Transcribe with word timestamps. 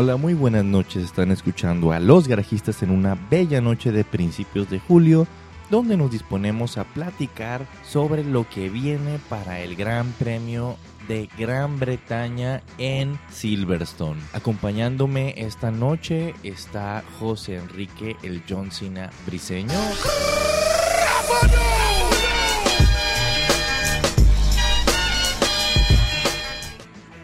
Hola, 0.00 0.14
muy 0.14 0.34
buenas 0.34 0.64
noches. 0.64 1.02
Están 1.02 1.32
escuchando 1.32 1.90
a 1.90 1.98
Los 1.98 2.28
Garajistas 2.28 2.84
en 2.84 2.92
una 2.92 3.16
bella 3.28 3.60
noche 3.60 3.90
de 3.90 4.04
principios 4.04 4.70
de 4.70 4.78
julio, 4.78 5.26
donde 5.70 5.96
nos 5.96 6.12
disponemos 6.12 6.78
a 6.78 6.84
platicar 6.84 7.66
sobre 7.84 8.22
lo 8.22 8.48
que 8.48 8.68
viene 8.68 9.18
para 9.28 9.58
el 9.58 9.74
Gran 9.74 10.12
Premio 10.12 10.76
de 11.08 11.28
Gran 11.36 11.80
Bretaña 11.80 12.62
en 12.78 13.18
Silverstone. 13.32 14.20
Acompañándome 14.34 15.34
esta 15.36 15.72
noche 15.72 16.32
está 16.44 17.02
José 17.18 17.56
Enrique 17.56 18.16
el 18.22 18.44
John 18.48 18.70
Cena 18.70 19.10
Briseño. 19.26 19.80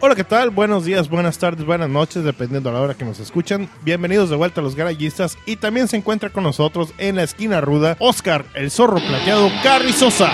Hola, 0.05 0.13
¿qué 0.13 0.23
tal? 0.23 0.51
Buenos 0.51 0.85
días, 0.85 1.09
buenas 1.09 1.39
tardes, 1.39 1.65
buenas 1.65 1.89
noches, 1.89 2.23
dependiendo 2.23 2.69
a 2.69 2.73
la 2.73 2.79
hora 2.79 2.93
que 2.93 3.03
nos 3.03 3.19
escuchan. 3.19 3.67
Bienvenidos 3.81 4.29
de 4.29 4.35
vuelta 4.35 4.61
a 4.61 4.63
los 4.63 4.75
garayistas 4.75 5.35
y 5.47 5.55
también 5.55 5.87
se 5.87 5.97
encuentra 5.97 6.29
con 6.29 6.43
nosotros 6.43 6.93
en 6.99 7.15
la 7.15 7.23
esquina 7.23 7.59
ruda 7.59 7.97
Oscar, 7.97 8.45
el 8.53 8.69
zorro 8.69 8.97
plateado 8.97 9.49
Carrizosa. 9.63 10.31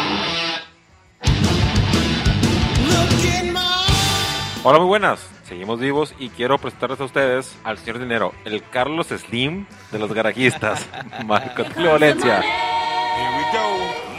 Hola, 4.65 4.79
muy 4.79 4.87
buenas. 4.87 5.25
Seguimos 5.45 5.79
vivos 5.79 6.13
y 6.19 6.27
quiero 6.27 6.57
presentarles 6.57 6.99
a 6.99 7.05
ustedes 7.05 7.55
al 7.63 7.77
señor 7.77 7.99
dinero, 7.99 8.33
el 8.43 8.67
Carlos 8.71 9.07
Slim 9.07 9.67
de 9.93 9.99
los 9.99 10.11
garajistas, 10.13 10.85
Marco 11.25 11.63
Valencia. 11.77 12.43
Here 12.43 14.10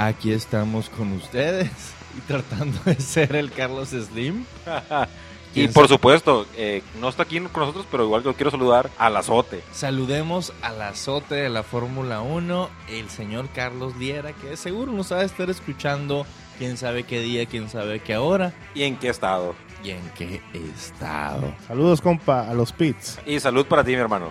Aquí 0.00 0.32
estamos 0.32 0.88
con 0.88 1.12
ustedes 1.12 1.70
y 2.16 2.20
tratando 2.22 2.78
de 2.86 2.94
ser 2.94 3.36
el 3.36 3.52
Carlos 3.52 3.90
Slim. 3.90 4.46
Y 5.50 5.54
¿Quién 5.54 5.72
por 5.72 5.88
sabe? 5.88 5.96
supuesto, 5.96 6.46
eh, 6.56 6.80
no 7.00 7.08
está 7.08 7.24
aquí 7.24 7.40
con 7.40 7.62
nosotros, 7.62 7.84
pero 7.90 8.04
igual 8.04 8.22
yo 8.22 8.34
quiero 8.34 8.52
saludar 8.52 8.88
al 8.98 9.16
azote. 9.16 9.62
Saludemos 9.72 10.52
al 10.62 10.80
azote 10.80 11.34
de 11.34 11.48
la 11.48 11.64
Fórmula 11.64 12.20
1, 12.20 12.70
el 12.88 13.10
señor 13.10 13.48
Carlos 13.52 13.96
Liera, 13.96 14.32
que 14.32 14.56
seguro 14.56 14.92
nos 14.92 15.10
va 15.12 15.16
a 15.18 15.24
estar 15.24 15.50
escuchando, 15.50 16.24
quién 16.56 16.76
sabe 16.76 17.02
qué 17.02 17.18
día, 17.18 17.46
quién 17.46 17.68
sabe 17.68 17.98
qué 17.98 18.16
hora 18.16 18.52
¿Y 18.76 18.84
en 18.84 18.96
qué 18.96 19.08
estado? 19.08 19.56
y 19.82 19.90
en 19.90 20.08
qué 20.16 20.40
estado. 20.76 21.52
Saludos, 21.66 22.00
compa, 22.00 22.48
a 22.48 22.54
los 22.54 22.72
pits. 22.72 23.18
Y 23.26 23.40
salud 23.40 23.66
para 23.66 23.82
ti, 23.82 23.90
mi 23.90 23.96
hermano. 23.96 24.30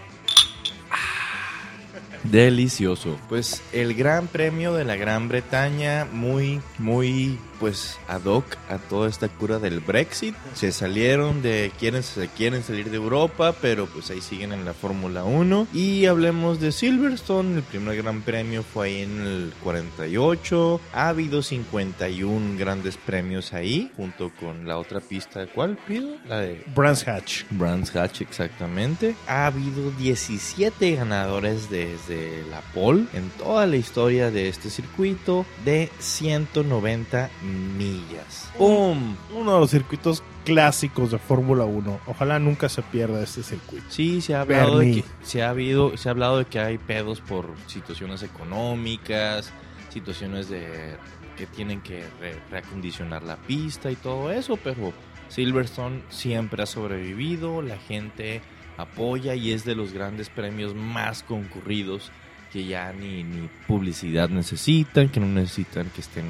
Delicioso. 2.24 3.18
Pues 3.30 3.62
el 3.72 3.94
Gran 3.94 4.28
Premio 4.28 4.74
de 4.74 4.86
la 4.86 4.96
Gran 4.96 5.30
Bretaña, 5.30 6.06
muy, 6.12 6.62
muy, 6.78 7.38
pues 7.60 8.00
ad 8.08 8.24
hoc 8.26 8.46
a 8.70 8.78
toda 8.78 9.10
esta 9.10 9.28
cura 9.28 9.60
del 9.60 9.80
Brexit. 9.80 10.36
Se 10.54 10.72
salieron 10.72 11.42
de, 11.42 11.72
quieren, 11.80 12.04
se 12.04 12.28
quieren 12.30 12.64
salir 12.64 12.90
de 12.90 12.98
Europa, 12.98 13.54
pero 13.62 13.86
pues 13.88 14.10
ahí 14.10 14.22
siguen 14.22 14.54
en 14.54 14.66
la 14.66 14.74
Fórmula 14.74 15.24
1. 15.24 15.68
Y 15.74 16.06
hablemos 16.06 16.60
de 16.60 16.72
Silverstone, 16.72 17.58
el 17.58 17.64
primer 17.64 17.98
Gran 17.98 18.22
Premio 18.22 18.64
fue 18.64 18.88
ahí 18.88 19.02
en 19.02 19.22
el 19.22 19.54
48. 19.64 20.82
Ha 20.94 21.10
habido 21.10 21.42
51 21.42 22.58
grandes 22.58 22.98
premios 22.98 23.54
ahí, 23.54 23.92
junto 23.96 24.32
con 24.40 24.68
la 24.68 24.78
otra 24.78 25.00
pista. 25.00 25.46
¿Cuál 25.48 25.78
pido? 25.88 26.16
La 26.28 26.40
de 26.40 26.64
Brands 26.76 27.08
Hatch. 27.08 27.44
Brands 27.52 27.96
Hatch, 27.96 28.22
exactamente. 28.22 29.16
Ha 29.28 29.48
habido 29.48 29.92
17 29.92 30.96
ganadores 30.96 31.70
desde 31.70 32.44
la 32.50 32.62
pole 32.74 33.06
en 33.14 33.30
toda 33.32 33.66
la 33.66 33.76
historia 33.76 34.32
de 34.32 34.48
este 34.48 34.70
circuito 34.70 35.46
de 35.66 35.90
190 36.00 37.30
millas. 37.50 38.50
¡Pum! 38.58 39.16
Uno 39.36 39.54
de 39.56 39.60
los 39.60 39.70
circuitos 39.72 40.24
clásicos 40.46 41.12
de 41.12 41.18
Fórmula 41.20 41.66
1. 41.66 42.00
Ojalá 42.08 42.40
nunca 42.40 42.70
se 42.70 42.82
pierda 42.82 43.22
este 43.24 43.44
circuito. 43.44 43.86
Sí, 43.90 44.22
se 44.22 44.36
ha 44.36 44.42
hablado 44.42 44.80
de 44.80 44.92
que 44.96 45.04
se 45.24 45.44
ha 45.44 45.50
habido, 45.50 45.96
se 45.98 46.10
ha 46.10 46.12
hablado 46.12 46.38
de 46.40 46.46
que 46.46 46.60
hay 46.60 46.78
pedos 46.78 47.22
por 47.22 47.46
situaciones 47.68 48.24
económicas, 48.24 49.52
situaciones 49.90 50.50
de 50.50 50.96
que 51.38 51.46
tienen 51.48 51.82
que 51.82 52.04
re- 52.20 52.40
reacondicionar 52.52 53.24
la 53.24 53.38
pista 53.38 53.90
y 53.92 53.96
todo 53.96 54.32
eso, 54.32 54.58
pero 54.58 54.92
Silverstone 55.30 56.02
siempre 56.10 56.64
ha 56.64 56.66
sobrevivido, 56.66 57.62
la 57.62 57.78
gente 57.78 58.42
apoya 58.78 59.36
y 59.36 59.52
es 59.52 59.64
de 59.66 59.76
los 59.76 59.94
grandes 59.94 60.30
premios 60.30 60.76
más 60.76 61.24
concurridos 61.24 62.12
que 62.52 62.66
ya 62.66 62.92
ni, 62.94 63.24
ni 63.24 63.48
publicidad 63.68 64.28
necesitan, 64.30 65.08
que 65.10 65.20
no 65.20 65.28
necesitan 65.28 65.90
que 65.92 66.02
estén 66.02 66.26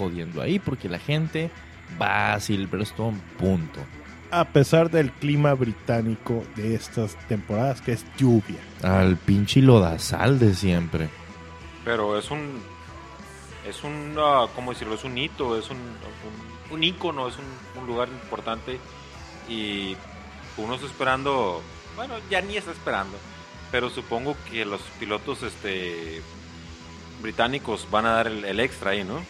jodiendo 0.00 0.40
ahí 0.40 0.58
porque 0.58 0.88
la 0.88 0.98
gente 0.98 1.50
va 2.00 2.32
a 2.32 2.40
Silverstone, 2.40 3.20
punto. 3.38 3.80
A 4.30 4.44
pesar 4.46 4.90
del 4.90 5.10
clima 5.10 5.52
británico 5.54 6.44
de 6.56 6.74
estas 6.74 7.16
temporadas, 7.28 7.80
que 7.82 7.92
es 7.92 8.04
lluvia. 8.16 8.60
Al 8.82 9.16
pinche 9.16 9.60
lodazal 9.60 10.38
de 10.38 10.54
siempre. 10.54 11.08
Pero 11.84 12.18
es 12.18 12.30
un. 12.30 12.60
Es 13.68 13.82
un. 13.84 14.14
ah, 14.18 14.46
¿Cómo 14.54 14.72
decirlo? 14.72 14.94
Es 14.94 15.04
un 15.04 15.18
hito, 15.18 15.58
es 15.58 15.68
un. 15.70 15.78
Un, 15.78 16.76
un 16.76 16.84
ícono, 16.84 17.28
es 17.28 17.34
un, 17.36 17.80
un 17.80 17.86
lugar 17.86 18.08
importante. 18.08 18.78
Y 19.48 19.96
uno 20.56 20.74
está 20.76 20.86
esperando. 20.86 21.60
Bueno, 21.96 22.14
ya 22.30 22.40
ni 22.40 22.56
está 22.56 22.70
esperando. 22.70 23.18
Pero 23.72 23.90
supongo 23.90 24.36
que 24.48 24.64
los 24.64 24.80
pilotos 25.00 25.42
este 25.42 26.22
británicos 27.20 27.86
van 27.90 28.06
a 28.06 28.12
dar 28.12 28.26
el, 28.28 28.44
el 28.44 28.60
extra 28.60 28.92
ahí, 28.92 29.04
¿no? 29.04 29.20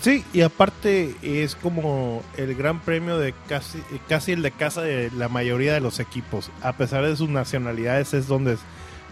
Sí, 0.00 0.24
y 0.32 0.42
aparte 0.42 1.14
es 1.22 1.56
como 1.56 2.22
el 2.36 2.54
gran 2.54 2.80
premio 2.80 3.18
de 3.18 3.34
casi, 3.48 3.82
casi 4.08 4.32
el 4.32 4.42
de 4.42 4.50
casa 4.52 4.82
de 4.82 5.10
la 5.10 5.28
mayoría 5.28 5.72
de 5.72 5.80
los 5.80 5.98
equipos. 6.00 6.50
A 6.62 6.74
pesar 6.74 7.04
de 7.04 7.16
sus 7.16 7.28
nacionalidades, 7.28 8.14
es 8.14 8.26
donde 8.28 8.56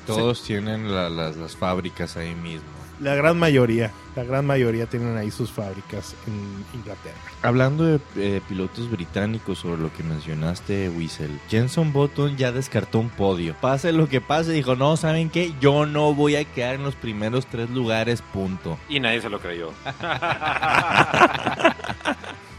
Todos 0.06 0.42
tienen 0.44 0.94
la- 0.94 1.08
las, 1.08 1.36
las 1.36 1.56
fábricas 1.56 2.16
ahí 2.16 2.34
mismo. 2.34 2.68
La 3.00 3.14
gran 3.14 3.38
mayoría, 3.38 3.90
la 4.16 4.24
gran 4.24 4.46
mayoría 4.46 4.86
tienen 4.86 5.16
ahí 5.16 5.30
sus 5.30 5.50
fábricas 5.50 6.14
en 6.26 6.78
Inglaterra. 6.78 7.16
Hablando 7.42 7.84
de 7.84 8.00
eh, 8.16 8.40
pilotos 8.48 8.90
británicos 8.90 9.58
sobre 9.58 9.82
lo 9.82 9.92
que 9.92 10.02
mencionaste, 10.02 10.88
Wiesel, 10.88 11.38
Jenson 11.48 11.92
Button 11.92 12.36
ya 12.36 12.52
descartó 12.52 12.98
un 12.98 13.10
podio. 13.10 13.54
Pase 13.60 13.92
lo 13.92 14.08
que 14.08 14.20
pase, 14.20 14.52
dijo, 14.52 14.76
no, 14.76 14.96
¿saben 14.96 15.30
qué? 15.30 15.52
Yo 15.60 15.86
no 15.86 16.14
voy 16.14 16.36
a 16.36 16.44
quedar 16.44 16.76
en 16.76 16.84
los 16.84 16.94
primeros 16.94 17.46
tres 17.46 17.70
lugares, 17.70 18.22
punto. 18.22 18.78
Y 18.88 19.00
nadie 19.00 19.20
se 19.20 19.28
lo 19.28 19.40
creyó. 19.40 19.72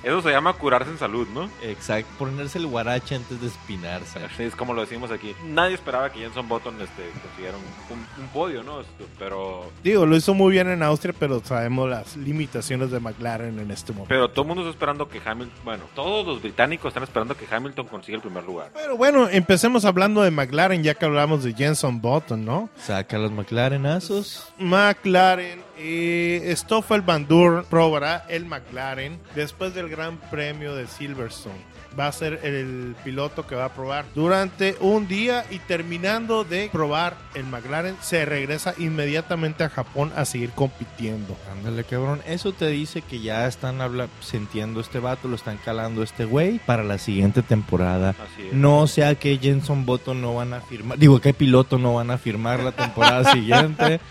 Eso 0.05 0.21
se 0.21 0.29
llama 0.29 0.53
curarse 0.53 0.89
en 0.91 0.97
salud, 0.99 1.27
¿no? 1.33 1.49
Exacto, 1.63 2.07
ponerse 2.19 2.59
el 2.59 2.67
guarache 2.67 3.15
antes 3.15 3.41
de 3.41 3.47
espinarse. 3.47 4.19
Así 4.19 4.43
es 4.43 4.55
como 4.55 4.73
lo 4.73 4.81
decimos 4.81 5.09
aquí. 5.11 5.33
Nadie 5.45 5.73
esperaba 5.73 6.11
que 6.11 6.19
Jenson 6.19 6.47
Button 6.47 6.79
este, 6.79 7.09
consiguiera 7.23 7.57
un, 7.57 7.97
un- 7.97 8.23
un 8.23 8.27
podio, 8.29 8.61
¿no? 8.63 8.81
Esto, 8.81 9.05
Pero, 9.17 9.71
Digo, 9.83 10.05
lo 10.05 10.15
hizo 10.15 10.33
muy 10.35 10.51
bien 10.51 10.69
en 10.69 10.83
Austria, 10.83 11.13
pero 11.17 11.41
sabemos 11.43 11.89
las 11.89 12.15
limitaciones 12.17 12.91
de 12.91 12.99
McLaren 12.99 13.59
en 13.59 13.71
este 13.71 13.91
momento. 13.93 14.09
pero 14.09 14.29
todo 14.29 14.41
el 14.43 14.47
mundo 14.49 14.61
está 14.61 14.71
esperando 14.71 15.09
que 15.09 15.19
Hamilton, 15.25 15.59
bueno, 15.65 15.83
todos 15.95 16.25
los 16.27 16.41
británicos 16.41 16.89
están 16.89 17.03
esperando 17.03 17.35
que 17.35 17.45
Hamilton 17.49 17.87
consiga 17.87 18.17
el 18.17 18.21
primer 18.21 18.43
lugar. 18.43 18.69
Pero 18.75 18.95
bueno, 18.97 19.27
empecemos 19.27 19.85
hablando 19.85 20.21
de 20.21 20.29
McLaren, 20.29 20.83
ya 20.83 20.93
que 20.93 21.05
hablamos 21.05 21.43
de 21.43 21.53
Jenson 21.55 21.99
Button, 21.99 22.45
¿no? 22.45 22.69
Saca 22.77 23.17
los 23.17 23.31
McLarenazos. 23.31 24.53
McLaren, 24.59 25.63
eh, 25.77 26.53
Stoffel 26.55 27.01
Van 27.01 27.27
Dorn 27.27 27.65
probará 27.69 28.25
el 28.29 28.45
McLaren 28.45 29.19
después 29.35 29.73
del 29.73 29.89
Gran 29.89 30.17
Premio 30.29 30.75
de 30.75 30.87
Silverstone. 30.87 31.75
Va 31.97 32.07
a 32.07 32.11
ser 32.11 32.41
el 32.43 32.93
piloto 33.05 33.47
que 33.47 33.55
va 33.55 33.65
a 33.65 33.73
probar 33.73 34.03
durante 34.13 34.75
un 34.81 35.07
día 35.07 35.45
y 35.49 35.59
terminando 35.59 36.43
de 36.43 36.69
probar 36.69 37.15
el 37.35 37.45
McLaren 37.45 37.95
se 38.01 38.25
regresa 38.25 38.73
inmediatamente 38.77 39.63
a 39.63 39.69
Japón 39.69 40.11
a 40.17 40.25
seguir 40.25 40.49
compitiendo. 40.49 41.37
Ándale, 41.53 41.85
cabrón. 41.85 42.21
Eso 42.27 42.51
te 42.51 42.67
dice 42.67 43.01
que 43.01 43.21
ya 43.21 43.47
están 43.47 43.79
sintiendo 44.19 44.81
este 44.81 44.99
vato, 44.99 45.29
lo 45.29 45.37
están 45.37 45.57
calando 45.63 46.03
este 46.03 46.25
güey 46.25 46.59
para 46.59 46.83
la 46.83 46.97
siguiente 46.97 47.41
temporada. 47.41 48.09
Así 48.09 48.47
es. 48.47 48.53
No 48.53 48.87
sea 48.87 49.15
que 49.15 49.37
Jenson 49.37 49.85
Button 49.85 50.21
no 50.21 50.35
van 50.35 50.53
a 50.53 50.59
firmar, 50.59 50.97
digo 50.97 51.21
que 51.21 51.33
piloto 51.33 51.77
no 51.77 51.93
van 51.93 52.11
a 52.11 52.17
firmar 52.17 52.61
la 52.61 52.73
temporada 52.73 53.31
siguiente, 53.31 54.01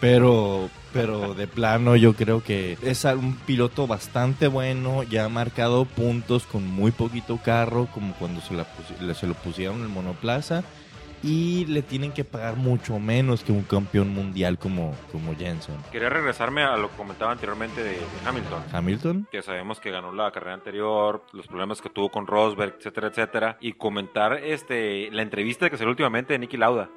pero 0.00 0.68
pero 0.92 1.34
de 1.34 1.46
plano 1.46 1.96
yo 1.96 2.14
creo 2.14 2.42
que 2.42 2.76
es 2.82 3.04
un 3.04 3.36
piloto 3.46 3.86
bastante 3.86 4.48
bueno, 4.48 5.02
ya 5.02 5.24
ha 5.24 5.28
marcado 5.28 5.84
puntos 5.84 6.44
con 6.44 6.66
muy 6.66 6.90
poquito 6.90 7.38
carro, 7.42 7.88
como 7.92 8.14
cuando 8.14 8.40
se, 8.40 8.54
la 8.54 8.66
se 9.14 9.26
lo 9.26 9.34
pusieron 9.34 9.78
en 9.78 9.82
el 9.82 9.88
monoplaza. 9.88 10.64
Y 11.22 11.66
le 11.66 11.82
tienen 11.82 12.12
que 12.12 12.24
pagar 12.24 12.56
mucho 12.56 12.98
menos 12.98 13.44
que 13.44 13.52
un 13.52 13.62
campeón 13.64 14.08
mundial 14.08 14.56
como, 14.58 14.94
como 15.12 15.36
Jenson. 15.36 15.76
Quería 15.92 16.08
regresarme 16.08 16.62
a 16.62 16.78
lo 16.78 16.90
que 16.90 16.96
comentaba 16.96 17.30
anteriormente 17.30 17.82
de, 17.82 17.90
de 17.90 18.06
Hamilton. 18.24 18.62
Hamilton. 18.72 19.28
Que 19.30 19.42
sabemos 19.42 19.80
que 19.80 19.90
ganó 19.90 20.14
la 20.14 20.30
carrera 20.30 20.54
anterior, 20.54 21.22
los 21.34 21.46
problemas 21.46 21.82
que 21.82 21.90
tuvo 21.90 22.08
con 22.10 22.26
Rosberg, 22.26 22.76
etcétera, 22.78 23.08
etcétera. 23.08 23.58
Y 23.60 23.74
comentar 23.74 24.32
este 24.42 25.10
la 25.10 25.20
entrevista 25.20 25.68
que 25.68 25.76
salió 25.76 25.90
últimamente 25.90 26.32
de 26.32 26.38
Nicky 26.38 26.56
Lauda. 26.56 26.88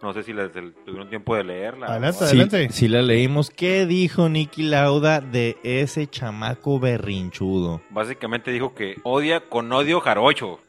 No 0.00 0.12
sé 0.12 0.22
si 0.22 0.32
les 0.32 0.52
tuvieron 0.52 1.08
tiempo 1.08 1.34
de 1.34 1.42
leerla. 1.42 1.86
Adelante, 1.88 2.18
Sí, 2.18 2.24
adelante. 2.40 2.68
sí 2.70 2.86
la 2.86 3.02
leímos. 3.02 3.50
¿Qué 3.50 3.84
dijo 3.84 4.28
Nicky 4.28 4.62
Lauda 4.62 5.20
de 5.20 5.56
ese 5.64 6.06
chamaco 6.06 6.78
berrinchudo? 6.78 7.80
Básicamente 7.90 8.52
dijo 8.52 8.74
que 8.76 8.96
odia 9.02 9.40
con 9.40 9.72
odio 9.72 10.00
jarocho. 10.00 10.60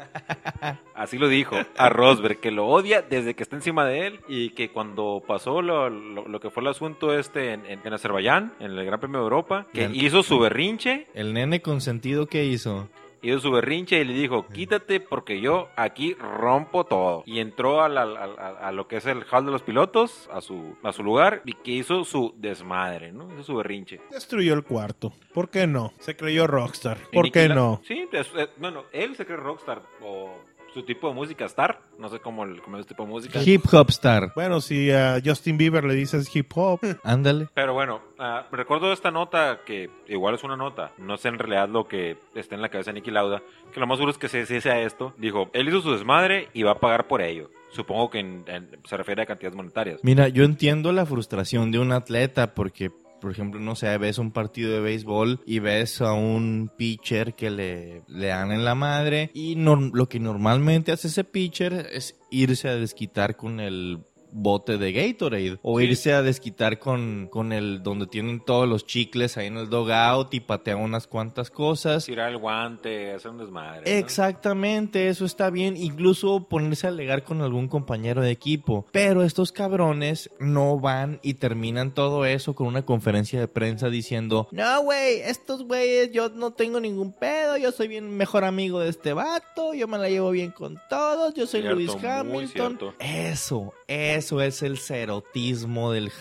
Así 0.96 1.18
lo 1.18 1.28
dijo 1.28 1.56
a 1.78 1.90
Rosberg, 1.90 2.40
que 2.40 2.52
lo 2.52 2.68
odia 2.68 3.02
desde 3.04 3.36
que 3.36 3.44
está 3.44 3.56
encima 3.56 3.86
de 3.86 4.08
él 4.08 4.20
y 4.28 4.50
que 4.52 4.70
cuando 4.72 5.22
pasó 5.26 5.62
lo, 5.62 5.90
lo- 5.90 6.28
lo 6.28 6.40
que 6.40 6.50
fue 6.50 6.62
el 6.62 6.68
asunto 6.68 7.18
este 7.18 7.54
en, 7.54 7.66
en- 7.68 7.80
en 7.84 7.94
Azerbaiyán, 7.94 8.54
en 8.60 8.72
el 8.72 8.86
Gran 8.86 9.00
Premio 9.00 9.20
de 9.20 9.24
Europa, 9.26 9.68
que 9.74 9.90
hizo 9.94 10.24
su 10.24 10.40
berrinche, 10.40 11.08
El 11.14 11.34
nene 11.34 11.62
consentido 11.62 12.26
que 12.28 12.46
hizo. 12.46 12.90
Hizo 13.22 13.40
su 13.40 13.52
berrinche 13.52 14.00
y 14.00 14.06
le 14.06 14.14
dijo, 14.14 14.48
quítate 14.48 15.00
porque 15.00 15.42
yo 15.42 15.70
aquí 15.76 16.14
rompo 16.14 16.86
todo. 16.86 17.24
Y 17.26 17.40
entró 17.40 17.82
a, 17.82 17.90
la- 17.90 18.04
a- 18.04 18.68
a- 18.68 18.72
lo 18.72 18.88
que 18.88 18.98
es 18.98 19.06
el 19.06 19.24
hall 19.32 19.46
de 19.46 19.52
los 19.52 19.62
pilotos, 19.64 20.30
a 20.32 20.42
su, 20.42 20.76
a 20.84 20.92
su 20.92 21.04
lugar, 21.04 21.42
y 21.46 21.54
que 21.54 21.72
hizo 21.72 22.04
su 22.04 22.34
desmadre, 22.38 23.12
¿no? 23.12 23.32
Hizo 23.34 23.44
su 23.44 23.56
berrinche. 23.56 24.02
Destruyó 24.12 24.54
el 24.54 24.64
cuarto. 24.64 25.14
¿Por 25.34 25.50
qué 25.50 25.68
no? 25.68 25.94
Se 26.00 26.16
creyó 26.16 26.48
rockstar. 26.48 26.98
¿Por 27.12 27.32
qué 27.32 27.50
no? 27.50 27.82
Sí, 27.86 28.08
es- 28.12 28.32
es- 28.36 28.50
bueno, 28.58 28.84
él 28.92 29.16
se 29.16 29.26
cree 29.26 29.38
rockstar 29.38 29.82
o 30.02 30.38
su 30.74 30.84
tipo 30.84 31.08
de 31.10 31.14
música 31.16 31.46
star, 31.46 31.80
no 31.98 32.10
sé 32.10 32.20
cómo, 32.20 32.44
el, 32.44 32.62
cómo 32.62 32.78
es 32.78 32.82
el 32.82 32.88
tipo 32.88 33.04
de 33.04 33.10
música. 33.10 33.40
Hip 33.44 33.64
Hop 33.74 33.90
Star. 33.90 34.32
Bueno, 34.36 34.62
si 34.62 34.92
a 34.92 35.20
Justin 35.24 35.58
Bieber 35.58 35.84
le 35.84 35.96
dices 35.96 36.34
hip 36.36 36.52
hop, 36.56 36.80
Ándale. 37.04 37.48
Pero 37.54 37.74
bueno, 37.74 38.02
ah, 38.18 38.46
recuerdo 38.52 38.92
esta 38.94 39.12
nota 39.12 39.60
que 39.66 39.90
igual 40.08 40.36
es 40.36 40.44
una 40.44 40.56
nota, 40.58 40.92
no 40.98 41.18
sé 41.18 41.30
en 41.30 41.40
realidad 41.40 41.70
lo 41.70 41.88
que 41.88 42.18
está 42.36 42.56
en 42.56 42.62
la 42.62 42.70
cabeza 42.70 42.92
de 42.92 42.96
Nicky 43.00 43.12
Lauda, 43.12 43.42
que 43.74 43.80
lo 43.80 43.88
más 43.88 43.98
seguro 43.98 44.12
es 44.12 44.18
que 44.18 44.30
se 44.30 44.46
se 44.46 44.62
sea 44.62 44.82
esto. 44.82 45.14
Dijo, 45.18 45.50
él 45.54 45.68
hizo 45.70 45.82
su 45.82 45.92
desmadre 45.92 46.50
y 46.54 46.64
va 46.64 46.72
a 46.72 46.80
pagar 46.80 47.08
por 47.08 47.22
ello. 47.22 47.50
Supongo 47.72 48.10
que 48.10 48.20
en- 48.20 48.44
en- 48.48 48.70
se 48.86 48.98
refiere 48.98 49.22
a 49.22 49.26
cantidades 49.26 49.56
monetarias. 49.56 50.00
Mira, 50.04 50.28
yo 50.28 50.44
entiendo 50.44 50.92
la 50.92 51.06
frustración 51.06 51.72
de 51.72 51.78
un 51.80 51.92
atleta 51.92 52.54
porque, 52.56 52.90
por 53.20 53.32
ejemplo, 53.32 53.60
no 53.60 53.76
sé, 53.76 53.98
ves 53.98 54.18
un 54.18 54.32
partido 54.32 54.72
de 54.72 54.80
béisbol 54.80 55.42
y 55.46 55.60
ves 55.60 56.02
a 56.02 56.14
un 56.14 56.72
pitcher 56.78 57.36
que 57.36 57.50
le, 57.50 58.04
le 58.08 58.28
dan 58.28 58.52
en 58.52 58.66
la 58.66 58.76
madre 58.76 59.32
y 59.34 59.56
lo 59.56 60.10
que 60.10 60.20
normalmente 60.20 60.92
hace 60.92 61.08
ese 61.08 61.24
pitcher 61.24 61.88
es 61.92 62.20
irse 62.32 62.70
a 62.70 62.76
desquitar 62.76 63.36
con 63.36 63.60
el 63.60 64.06
bote 64.32 64.78
de 64.78 64.92
Gatorade 64.92 65.60
o 65.62 65.80
Sí. 65.80 65.86
irse 65.86 66.14
a 66.14 66.22
desquitar 66.22 66.80
con, 66.80 67.28
con 67.32 67.52
el 67.54 67.82
donde 67.84 68.08
tienen 68.08 68.40
todos 68.44 68.68
los 68.68 68.86
chicles 68.86 69.38
ahí 69.38 69.48
en 69.48 69.58
el 69.58 69.70
dogout 69.70 70.34
y 70.34 70.40
patea 70.40 70.76
unas 70.78 71.08
cuantas 71.08 71.50
cosas 71.50 72.06
Tirar 72.06 72.30
el 72.32 72.38
guante, 72.38 73.12
hacer 73.14 73.32
un 73.32 73.38
desmadre. 73.40 73.82
¿no? 73.82 73.98
Exactamente, 73.98 75.08
eso 75.10 75.26
está 75.26 75.50
bien. 75.50 75.76
Incluso 75.78 76.48
ponerse 76.48 76.88
a 76.88 76.90
alegar 76.90 77.24
con 77.24 77.42
algún 77.42 77.68
compañero 77.68 78.22
de 78.22 78.32
equipo. 78.32 78.86
Pero 78.92 79.24
estos 79.24 79.52
cabrones 79.52 80.30
no 80.40 80.80
van 80.80 81.20
y 81.24 81.36
terminan 81.36 81.94
todo 81.94 82.26
eso 82.26 82.54
con 82.54 82.68
una 82.68 82.86
conferencia 82.86 83.40
de 83.40 83.48
prensa 83.48 83.90
diciendo: 83.90 84.48
No, 84.52 84.84
güey, 84.84 85.22
estos 85.22 85.64
güeyes, 85.64 86.12
yo 86.12 86.30
no 86.30 86.52
tengo 86.52 86.80
ningún 86.80 87.14
pedo. 87.14 87.58
Yo 87.58 87.72
soy 87.72 87.88
bien 87.88 88.16
mejor 88.16 88.44
amigo 88.44 88.80
de 88.80 88.90
este 88.90 89.14
vato. 89.14 89.74
Yo 89.74 89.88
me 89.88 89.98
la 89.98 90.10
llevo 90.10 90.32
bien 90.32 90.52
con 90.52 90.80
todos. 90.90 91.34
Yo 91.34 91.48
soy 91.48 91.62
Cierto, 91.62 91.76
Luis 91.80 91.92
Hamilton. 92.04 92.48
cierto. 92.78 92.94
Eso, 93.00 93.74
eso 94.20 94.42
es 94.42 94.64
el 94.64 94.78
cerotismo 94.78 95.94
del 95.94 96.12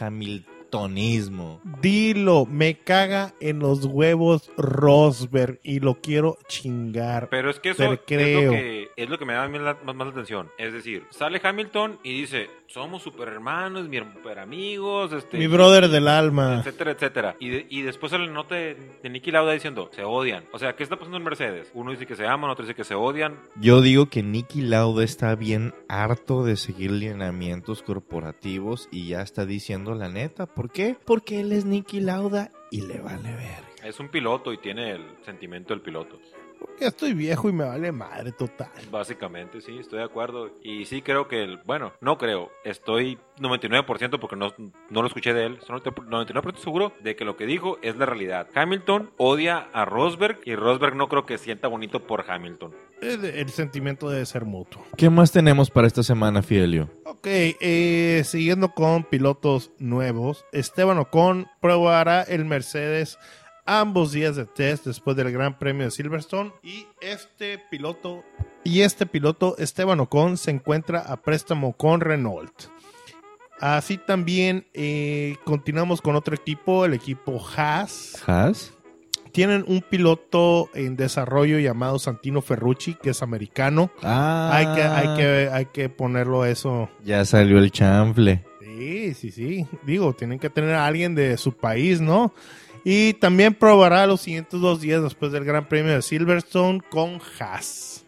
hamiltonismo. 0.79 1.61
dilo, 1.81 2.47
me 2.47 2.75
caga 2.79 3.35
en 3.41 3.59
los 3.61 3.85
huevos 3.85 4.51
Rosberg 4.57 5.61
y 5.63 5.81
lo 5.81 6.01
quiero 6.01 6.39
chingar. 6.49 7.29
Pero 7.31 7.51
es 7.51 7.61
que 7.61 7.71
eso 7.71 7.93
es 7.93 8.01
creo. 8.07 8.43
lo, 8.43 8.51
que, 8.53 8.89
es 8.97 9.09
lo 9.09 9.19
que 9.19 9.25
me 9.25 9.33
da 9.35 9.45
a 9.45 9.49
mí 9.49 9.59
la- 9.59 9.77
más, 9.85 9.95
más 9.95 10.07
la 10.07 10.13
atención. 10.13 10.51
Es 10.59 10.73
decir, 10.73 11.05
sale 11.11 11.41
Hamilton 11.43 11.99
y 12.03 12.21
dice, 12.21 12.49
somos 12.67 13.03
super 13.03 13.29
hermanos, 13.29 13.89
mi 13.89 13.99
super 13.99 14.39
amigos, 14.39 15.13
este, 15.13 15.39
Mi 15.39 15.47
brother 15.47 15.89
del 15.89 16.09
alma. 16.09 16.59
etcétera, 16.61 16.93
etcétera. 16.93 17.37
Y, 17.41 17.49
de- 17.49 17.67
y 17.69 17.83
después 17.83 18.11
sale 18.11 18.25
el 18.25 18.33
nota 18.33 18.55
de, 18.55 18.77
de 19.03 19.11
Nicky 19.11 19.31
Lauda 19.31 19.53
diciendo, 19.53 19.91
se 19.93 20.05
odian. 20.05 20.45
O 20.53 20.59
sea, 20.59 20.75
¿qué 20.77 20.83
está 20.83 20.97
pasando 20.97 21.17
en 21.19 21.25
Mercedes? 21.25 21.71
Uno 21.75 21.91
dice 21.91 22.07
que 22.07 22.17
se 22.17 22.27
aman, 22.27 22.51
otro 22.51 22.65
dice 22.65 22.75
que 22.75 22.85
se 22.85 22.95
odian. 22.95 23.37
Yo 23.61 23.81
digo 23.81 24.07
que 24.07 24.23
Nicky 24.23 24.63
Lauda 24.63 25.05
está 25.05 25.35
bien 25.35 25.75
harto 25.89 26.45
de 26.45 26.57
seguir 26.57 26.91
lineamientos 26.91 27.83
corporativos 27.83 28.89
y 28.91 29.09
ya 29.09 29.23
está 29.23 29.47
diciendo 29.47 29.95
la 29.95 30.09
neta. 30.09 30.47
¿Por 30.59 30.73
qué? 30.73 30.97
Porque 31.05 31.39
él 31.39 31.53
es 31.53 31.67
Nicky 31.67 32.01
Lauda 32.01 32.51
y 32.73 32.81
le 32.81 32.99
vale 32.99 33.33
ver. 33.33 33.68
Es 33.85 34.01
un 34.01 34.09
piloto 34.09 34.53
y 34.53 34.59
tiene 34.59 34.93
el 34.93 35.05
sentimiento 35.25 35.73
del 35.75 35.83
piloto. 35.83 36.19
Porque 36.59 36.87
estoy 36.87 37.15
viejo 37.15 37.49
y 37.49 37.53
me 37.53 37.65
vale 37.65 37.93
madre 37.93 38.33
total. 38.33 38.69
Básicamente, 38.91 39.61
sí, 39.61 39.79
estoy 39.79 40.01
de 40.01 40.05
acuerdo. 40.05 40.51
Y 40.63 40.87
sí 40.87 41.03
creo 41.03 41.29
que, 41.29 41.45
el, 41.45 41.59
bueno, 41.59 41.93
no 42.01 42.19
creo, 42.19 42.51
estoy 42.65 43.19
99% 43.39 44.19
porque 44.19 44.37
no, 44.37 44.53
no 44.91 45.03
lo 45.03 45.07
escuché 45.07 45.33
de 45.33 45.47
él, 45.47 45.59
estoy 45.61 45.81
99% 45.81 46.57
seguro 46.57 46.93
de 47.01 47.15
que 47.15 47.25
lo 47.25 47.37
que 47.37 47.47
dijo 47.47 47.79
es 47.83 47.97
la 47.97 48.07
realidad. 48.07 48.49
Hamilton 48.55 49.11
odia 49.19 49.69
a 49.73 49.85
Rosberg 49.85 50.41
y 50.45 50.57
Rosberg 50.57 50.97
no 50.97 51.09
creo 51.09 51.27
que 51.27 51.39
sienta 51.39 51.69
bonito 51.69 52.05
por 52.07 52.29
Hamilton. 52.29 52.75
El, 53.01 53.25
el 53.25 53.49
sentimiento 53.51 54.11
debe 54.11 54.27
ser 54.27 54.45
mutuo. 54.45 54.85
¿Qué 54.97 55.11
más 55.11 55.31
tenemos 55.31 55.71
para 55.71 55.87
esta 55.87 56.03
semana, 56.03 56.43
Fidelio? 56.43 56.91
Ok, 57.05 57.27
eh, 57.27 58.23
siguiendo 58.25 58.71
con 58.71 59.05
pilotos 59.05 59.71
nuevos, 59.79 60.45
Esteban 60.51 60.99
Ocon 60.99 61.47
probará 61.61 62.23
el 62.23 62.45
Mercedes 62.45 63.19
ambos 63.69 64.13
días 64.13 64.35
de 64.35 64.47
test 64.47 64.87
después 64.87 65.15
del 65.17 65.31
Gran 65.31 65.59
Premio 65.59 65.85
de 65.85 65.91
Silverstone 65.91 66.53
y 66.63 66.87
este 67.03 67.59
piloto 67.71 68.25
y 68.65 68.81
este 68.81 69.05
piloto 69.05 69.57
Esteban 69.59 70.01
Ocon 70.01 70.39
se 70.39 70.51
encuentra 70.51 71.01
a 71.01 71.19
préstamo 71.19 71.75
con 71.75 72.01
Renault. 72.01 72.65
Así 73.61 73.99
también 73.99 74.67
eh, 74.73 75.37
continuamos 75.45 76.01
con 76.01 76.17
otro 76.17 76.35
equipo, 76.35 76.85
el 76.85 76.95
equipo 76.95 77.45
Haas. 77.57 78.23
¿Has? 78.27 78.73
Tienen 79.33 79.65
un 79.69 79.83
piloto 79.83 80.71
en 80.75 80.97
desarrollo 80.97 81.59
llamado 81.59 81.99
Santino 81.99 82.41
Ferrucci, 82.41 82.95
que 82.95 83.11
es 83.11 83.23
americano. 83.23 83.91
Ah, 84.03 84.51
Hay 84.53 84.67
que, 84.75 84.83
hay 84.83 85.17
que, 85.17 85.51
hay 85.53 85.67
que 85.67 85.89
ponerlo 85.89 86.45
eso 86.47 86.89
Ya 87.05 87.25
salió 87.25 87.59
el 87.59 87.71
chanfle. 87.71 88.45
Sí, 88.63 89.15
sí, 89.15 89.31
sí. 89.31 89.67
Digo, 89.85 90.15
tienen 90.15 90.39
que 90.39 90.51
tener 90.51 90.75
a 90.75 90.87
alguien 90.87 91.15
de 91.15 91.37
su 91.37 91.53
país, 91.53 92.01
¿no? 92.01 92.33
Y 92.85 93.15
también 93.15 93.55
probará 93.55 94.07
los 94.07 94.21
siguientes 94.21 94.61
dos 94.61 94.81
días 94.81 95.03
después 95.03 95.33
del 95.33 95.45
Gran 95.45 95.69
Premio 95.69 95.93
de 95.93 96.03
Silverstone 96.03 96.81
con 96.91 97.21
Haas. 97.39 98.08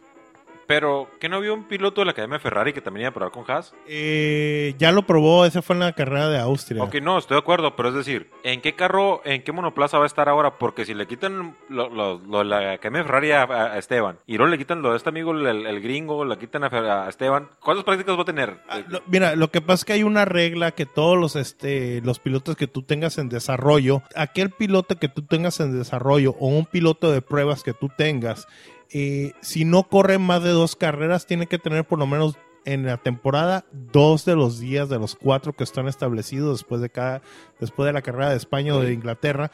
Pero, 0.70 1.08
¿qué 1.18 1.28
no 1.28 1.40
vio 1.40 1.52
un 1.52 1.64
piloto 1.64 2.00
de 2.00 2.04
la 2.04 2.12
Academia 2.12 2.38
Ferrari 2.38 2.72
que 2.72 2.80
también 2.80 3.02
iba 3.02 3.08
a 3.08 3.12
probar 3.12 3.32
con 3.32 3.44
Haas? 3.50 3.74
Eh, 3.88 4.76
ya 4.78 4.92
lo 4.92 5.02
probó, 5.02 5.44
ese 5.44 5.62
fue 5.62 5.74
en 5.74 5.80
la 5.80 5.92
carrera 5.94 6.28
de 6.28 6.38
Austria. 6.38 6.80
Ok, 6.84 6.94
no, 7.02 7.18
estoy 7.18 7.34
de 7.34 7.40
acuerdo, 7.40 7.74
pero 7.74 7.88
es 7.88 7.94
decir, 7.96 8.30
¿en 8.44 8.60
qué 8.60 8.76
carro, 8.76 9.20
en 9.24 9.42
qué 9.42 9.50
monoplaza 9.50 9.98
va 9.98 10.04
a 10.04 10.06
estar 10.06 10.28
ahora? 10.28 10.58
Porque 10.58 10.84
si 10.84 10.94
le 10.94 11.08
quitan 11.08 11.56
lo, 11.68 11.88
lo- 11.88 12.18
lo 12.20 12.38
de 12.38 12.44
la 12.44 12.72
Academia 12.74 13.02
Ferrari 13.02 13.32
a, 13.32 13.42
a 13.42 13.78
Esteban 13.78 14.18
y 14.28 14.36
luego 14.36 14.48
le 14.52 14.58
quitan 14.58 14.80
lo 14.80 14.92
de 14.92 14.98
este 14.98 15.08
amigo, 15.08 15.32
el, 15.32 15.44
el 15.66 15.80
gringo, 15.80 16.24
le 16.24 16.38
quitan 16.38 16.62
a, 16.62 17.08
Esteban, 17.08 17.48
¿cuántas 17.58 17.84
prácticas 17.84 18.16
va 18.16 18.22
a 18.22 18.26
tener? 18.26 18.60
Ah, 18.68 18.78
lo- 18.86 19.02
mira, 19.08 19.34
lo 19.34 19.50
que 19.50 19.60
pasa 19.60 19.80
es 19.80 19.84
que 19.86 19.92
hay 19.94 20.02
una 20.04 20.24
regla 20.24 20.70
que 20.70 20.86
todos 20.86 21.18
los, 21.18 21.34
este, 21.34 22.00
los 22.04 22.20
pilotos 22.20 22.54
que 22.54 22.68
tú 22.68 22.82
tengas 22.82 23.18
en 23.18 23.28
desarrollo, 23.28 24.02
aquel 24.14 24.50
piloto 24.50 25.00
que 25.00 25.08
tú 25.08 25.22
tengas 25.22 25.58
en 25.58 25.76
desarrollo 25.76 26.36
o 26.38 26.46
un 26.46 26.64
piloto 26.64 27.10
de 27.10 27.22
pruebas 27.22 27.64
que 27.64 27.72
tú 27.72 27.88
tengas, 27.96 28.46
eh, 28.92 29.32
si 29.40 29.64
no 29.64 29.84
corre 29.84 30.18
más 30.18 30.42
de 30.42 30.50
dos 30.50 30.76
carreras, 30.76 31.26
tiene 31.26 31.46
que 31.46 31.58
tener 31.58 31.84
por 31.84 31.98
lo 31.98 32.06
menos 32.06 32.36
en 32.64 32.84
la 32.84 32.98
temporada 32.98 33.64
dos 33.72 34.24
de 34.24 34.36
los 34.36 34.60
días 34.60 34.88
de 34.88 34.98
los 34.98 35.14
cuatro 35.14 35.54
que 35.54 35.64
están 35.64 35.88
establecidos 35.88 36.58
después 36.58 36.80
de 36.80 36.90
cada, 36.90 37.22
después 37.58 37.86
de 37.86 37.92
la 37.92 38.02
carrera 38.02 38.30
de 38.30 38.36
España 38.36 38.74
o 38.74 38.80
de 38.80 38.92
Inglaterra, 38.92 39.50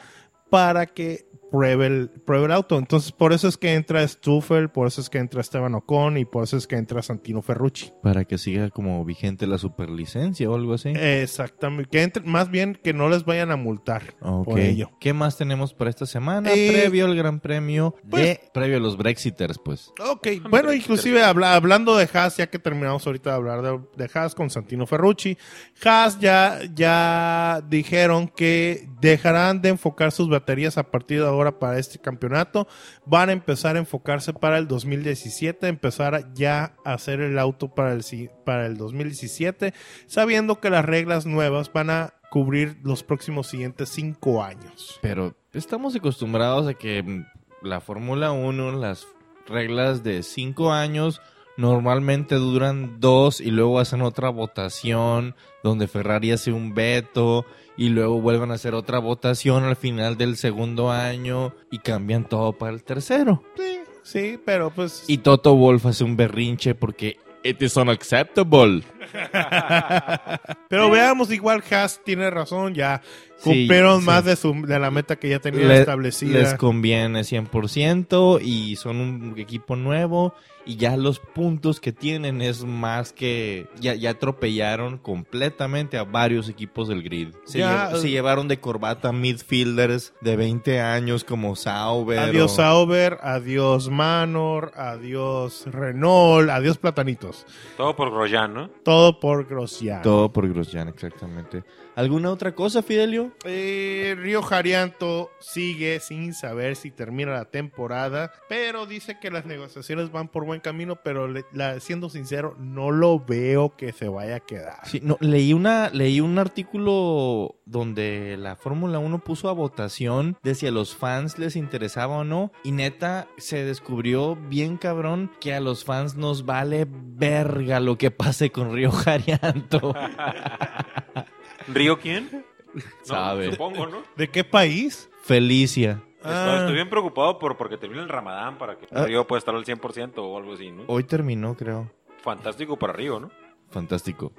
para 0.49 0.85
que 0.85 1.25
pruebe 1.49 1.87
el, 1.87 2.09
pruebe 2.09 2.47
el 2.47 2.51
auto. 2.51 2.77
Entonces, 2.77 3.13
por 3.13 3.31
eso 3.31 3.47
es 3.47 3.55
que 3.55 3.73
entra 3.73 4.05
Stuffel, 4.05 4.67
por 4.69 4.85
eso 4.85 4.99
es 4.99 5.09
que 5.09 5.17
entra 5.17 5.39
Esteban 5.39 5.75
Ocon 5.75 6.17
y 6.17 6.25
por 6.25 6.43
eso 6.43 6.57
es 6.57 6.67
que 6.67 6.75
entra 6.75 7.01
Santino 7.01 7.41
Ferrucci. 7.41 7.93
Para 8.03 8.25
que 8.25 8.37
siga 8.37 8.69
como 8.69 9.05
vigente 9.05 9.47
la 9.47 9.57
superlicencia 9.57 10.49
o 10.49 10.55
algo 10.55 10.73
así. 10.73 10.89
Exactamente. 10.89 11.89
Que 11.89 12.03
entre- 12.03 12.23
más 12.23 12.51
bien 12.51 12.77
que 12.83 12.91
no 12.93 13.07
les 13.07 13.23
vayan 13.23 13.51
a 13.51 13.55
multar 13.55 14.15
Ok. 14.21 14.43
por 14.45 14.59
ello. 14.59 14.91
¿Qué 14.99 15.13
más 15.13 15.37
tenemos 15.37 15.73
para 15.73 15.89
esta 15.89 16.05
semana? 16.05 16.51
Eh, 16.53 16.69
previo 16.81 17.05
al 17.05 17.15
Gran 17.15 17.39
Premio 17.39 17.95
pues- 18.09 18.23
de... 18.23 18.41
Previo 18.53 18.75
a 18.75 18.79
los 18.81 18.97
Brexiters, 18.97 19.57
pues. 19.63 19.93
Ok, 20.05 20.27
bueno, 20.49 20.73
inclusive 20.73 21.23
habla- 21.23 21.55
hablando 21.55 21.95
de 21.95 22.09
Haas, 22.13 22.35
ya 22.35 22.47
que 22.49 22.59
terminamos 22.59 23.07
ahorita 23.07 23.29
de 23.29 23.35
hablar 23.37 23.61
de, 23.61 23.79
de 23.95 24.09
Haas 24.13 24.35
con 24.35 24.49
Santino 24.49 24.85
Ferrucci, 24.85 25.37
Haas 25.85 26.19
ya, 26.19 26.59
ya 26.75 27.61
dijeron 27.69 28.27
que 28.27 28.89
dejarán 28.99 29.61
de 29.61 29.69
enfocar 29.69 30.11
sus 30.11 30.27
baterías 30.39 30.77
a 30.77 30.91
partir 30.91 31.21
de 31.21 31.27
ahora 31.27 31.59
para 31.59 31.79
este 31.79 31.99
campeonato. 31.99 32.67
Van 33.05 33.29
a 33.29 33.33
empezar 33.33 33.75
a 33.75 33.79
enfocarse 33.79 34.33
para 34.33 34.57
el 34.57 34.67
2017, 34.67 35.67
empezar 35.67 36.33
ya 36.33 36.75
a 36.85 36.93
hacer 36.93 37.21
el 37.21 37.39
auto 37.39 37.69
para 37.69 37.93
el, 37.93 38.03
para 38.45 38.65
el 38.65 38.77
2017, 38.77 39.73
sabiendo 40.05 40.59
que 40.59 40.69
las 40.69 40.85
reglas 40.85 41.25
nuevas 41.25 41.71
van 41.71 41.89
a 41.89 42.13
cubrir 42.29 42.77
los 42.83 43.03
próximos 43.03 43.47
siguientes 43.47 43.89
cinco 43.89 44.43
años. 44.43 44.99
Pero 45.01 45.35
estamos 45.53 45.95
acostumbrados 45.95 46.67
a 46.67 46.73
que 46.73 47.01
mm, 47.01 47.25
la 47.61 47.81
Fórmula 47.81 48.31
1, 48.31 48.73
las 48.73 49.07
reglas 49.47 50.03
de 50.03 50.23
5 50.23 50.71
años, 50.71 51.21
normalmente 51.57 52.35
duran 52.35 52.99
dos 52.99 53.41
y 53.41 53.51
luego 53.51 53.79
hacen 53.79 54.01
otra 54.01 54.29
votación 54.29 55.35
donde 55.63 55.87
Ferrari 55.87 56.31
hace 56.31 56.51
un 56.51 56.73
veto 56.73 57.45
y 57.75 57.89
luego 57.89 58.21
vuelven 58.21 58.51
a 58.51 58.55
hacer 58.55 58.73
otra 58.73 58.99
votación 58.99 59.63
al 59.63 59.75
final 59.75 60.17
del 60.17 60.37
segundo 60.37 60.91
año 60.91 61.53
y 61.71 61.79
cambian 61.79 62.23
todo 62.29 62.53
para 62.53 62.71
el 62.73 62.83
tercero. 62.83 63.43
Sí, 63.57 63.79
sí, 64.03 64.39
pero 64.45 64.69
pues... 64.71 65.03
Y 65.07 65.17
Toto 65.19 65.55
Wolf 65.55 65.85
hace 65.87 66.03
un 66.03 66.15
berrinche 66.15 66.73
porque 66.75 67.17
it 67.43 67.61
is 67.61 67.75
unacceptable. 67.77 68.83
Pero 70.69 70.89
veamos, 70.89 71.31
igual 71.31 71.63
Haas 71.71 72.01
tiene 72.03 72.29
razón, 72.29 72.73
ya 72.73 73.01
cumplieron 73.43 74.01
sí. 74.01 74.05
más 74.05 74.25
de, 74.25 74.35
su, 74.35 74.53
de 74.65 74.79
la 74.79 74.91
meta 74.91 75.15
que 75.17 75.29
ya 75.29 75.39
tenían 75.39 75.67
Le- 75.69 75.79
establecida. 75.79 76.39
Les 76.39 76.53
conviene 76.55 77.21
100% 77.21 78.41
y 78.43 78.75
son 78.75 78.97
un 78.97 79.35
equipo 79.37 79.75
nuevo 79.75 80.33
y 80.67 80.75
ya 80.75 80.97
los 80.97 81.19
puntos 81.19 81.79
que 81.79 81.91
tienen 81.93 82.41
es 82.41 82.63
más 82.65 83.13
que 83.13 83.67
ya, 83.79 83.95
ya 83.95 84.11
atropellaron 84.11 84.97
completamente 84.97 85.97
a 85.97 86.03
varios 86.03 86.49
equipos 86.49 86.87
del 86.89 87.01
grid. 87.03 87.29
Se, 87.45 87.59
Ya, 87.59 87.89
lle- 87.91 87.97
se 88.01 88.07
eh. 88.07 88.11
llevaron 88.11 88.47
de 88.47 88.59
corbata 88.59 89.11
midfielders 89.11 90.13
de 90.21 90.35
20 90.35 90.81
años 90.81 91.23
como 91.23 91.55
Sauber. 91.55 92.19
Adiós 92.19 92.51
o- 92.51 92.55
Sauber, 92.55 93.17
adiós 93.21 93.89
Manor, 93.89 94.71
adiós 94.75 95.65
Renault, 95.67 96.49
adiós 96.49 96.77
Platanitos. 96.77 97.45
Todo 97.77 97.95
por 97.95 98.11
Grosjean, 98.11 98.53
¿no? 98.53 98.69
Todo 98.83 99.19
por 99.19 99.45
Grosjean. 99.47 100.01
Todo 100.01 100.31
por 100.33 100.47
Grosjean, 100.47 100.87
exactamente. 100.89 101.63
¿Alguna 101.95 102.29
otra 102.29 102.53
cosa, 102.53 102.83
Fidelio? 102.83 103.31
Eh, 103.43 104.15
Río 104.19 104.43
Jarianto 104.43 105.31
sigue 105.39 105.99
sin 105.99 106.35
saber 106.35 106.75
si 106.75 106.91
termina 106.91 107.31
la 107.31 107.45
temporada, 107.45 108.31
pero 108.47 108.85
dice 108.85 109.17
que 109.19 109.31
las 109.31 109.47
negociaciones 109.47 110.11
van 110.11 110.27
por 110.27 110.45
buen 110.45 110.56
camino, 110.61 110.97
pero 111.03 111.27
le- 111.27 111.45
la- 111.53 111.79
siendo 111.79 112.09
sincero, 112.09 112.55
no 112.59 112.91
lo 112.91 113.19
veo 113.19 113.75
que 113.75 113.91
se 113.93 114.07
vaya 114.07 114.37
a 114.37 114.39
quedar. 114.39 114.79
Sí, 114.85 114.99
no, 115.03 115.17
leí, 115.19 115.53
una, 115.53 115.89
leí 115.89 116.19
un 116.21 116.37
artículo 116.39 117.55
donde 117.65 118.35
la 118.37 118.55
Fórmula 118.55 118.99
1 118.99 119.19
puso 119.19 119.49
a 119.49 119.53
votación 119.53 120.37
de 120.43 120.55
si 120.55 120.67
a 120.67 120.71
los 120.71 120.95
fans 120.95 121.37
les 121.39 121.55
interesaba 121.55 122.17
o 122.17 122.23
no. 122.23 122.51
Y 122.63 122.71
neta, 122.71 123.27
se 123.37 123.63
descubrió 123.65 124.35
bien 124.35 124.77
cabrón 124.77 125.31
que 125.39 125.53
a 125.53 125.59
los 125.59 125.83
fans 125.85 126.15
nos 126.15 126.45
vale 126.45 126.87
verga 126.89 127.79
lo 127.79 127.97
que 127.97 128.11
pase 128.11 128.51
con 128.51 128.73
Río 128.73 128.91
Jarianto. 128.91 129.93
¿Río 131.67 131.99
quién? 131.99 132.29
No, 132.73 132.81
Sabe. 133.03 133.51
Supongo, 133.51 133.87
¿no? 133.87 134.03
¿De 134.15 134.29
qué 134.29 134.43
país? 134.43 135.09
Felicia. 135.23 136.01
Estoy, 136.27 136.49
Ah. 136.53 136.57
estoy 136.59 136.73
bien 136.75 136.89
preocupado 136.89 137.37
por 137.39 137.57
porque 137.57 137.77
termine 137.77 138.01
el 138.03 138.09
Ramadán 138.09 138.57
para 138.57 138.77
que 138.77 138.87
Ah. 138.91 139.05
Río 139.05 139.25
pueda 139.27 139.39
estar 139.39 139.55
al 139.55 139.65
100% 139.65 140.23
o 140.25 140.37
algo 140.37 140.53
así, 140.53 140.71
¿no? 140.71 140.83
Hoy 140.87 141.03
terminó, 141.03 141.55
creo. 141.55 141.89
Fantástico 142.21 142.77
para 142.77 142.93
Río, 142.93 143.19
¿no? 143.19 143.29
Fantástico. 143.69 144.31